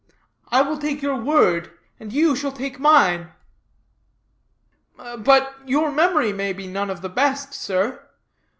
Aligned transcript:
I 0.49 0.63
will 0.63 0.79
take 0.79 1.03
your 1.03 1.15
word, 1.17 1.69
and 1.99 2.11
you 2.11 2.35
shall 2.35 2.51
take 2.51 2.79
mine." 2.79 3.33
"But 4.97 5.53
your 5.67 5.91
memory 5.91 6.33
may 6.33 6.53
be 6.53 6.65
none 6.65 6.89
of 6.89 7.03
the 7.03 7.07
best, 7.09 7.53
sir. 7.53 8.01